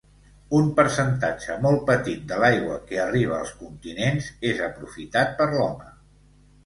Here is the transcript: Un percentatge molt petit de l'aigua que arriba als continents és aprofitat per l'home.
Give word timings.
Un 0.59 0.69
percentatge 0.79 1.57
molt 1.65 1.83
petit 1.91 2.23
de 2.33 2.39
l'aigua 2.43 2.79
que 2.89 2.99
arriba 3.03 3.37
als 3.43 3.53
continents 3.63 4.31
és 4.53 4.65
aprofitat 4.69 5.37
per 5.43 5.49
l'home. 5.57 5.93